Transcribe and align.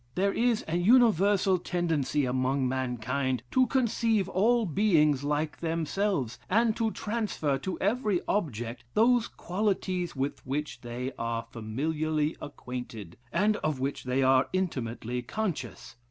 There 0.15 0.33
is 0.33 0.63
an 0.63 0.81
universal 0.83 1.59
tendency 1.59 2.25
among 2.25 2.67
mankind 2.67 3.43
to 3.51 3.67
conceive 3.67 4.27
all 4.27 4.65
beings 4.65 5.23
like 5.23 5.59
themselves, 5.59 6.39
and 6.49 6.75
to 6.75 6.89
transfer 6.89 7.59
to 7.59 7.79
every 7.79 8.19
object 8.27 8.83
those 8.95 9.27
qualities 9.27 10.15
with 10.15 10.43
which 10.43 10.81
they 10.81 11.11
are 11.19 11.45
familiarly 11.51 12.35
acquainted, 12.41 13.15
and 13.31 13.57
of 13.57 13.79
which 13.79 14.05
they 14.05 14.23
are 14.23 14.49
intimately 14.53 15.21
conscious. 15.21 15.95